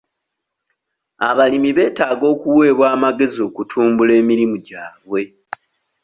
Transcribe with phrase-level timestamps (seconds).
[1.29, 5.21] Abalimi betaaga okuwebwa amagezi okutumbula emirimu gyabwe.